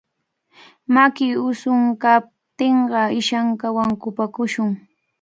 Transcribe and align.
Maki 0.93 1.27
ushunkaakuptinqa 1.49 2.99
ishankawan 3.19 3.89
kupakushun. 4.01 4.69